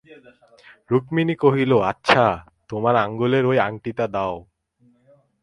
[0.91, 2.25] রুক্মিণী কহিল, আচ্ছা
[2.69, 4.35] তোমার আঙুলের ওই আংটিটি দাও।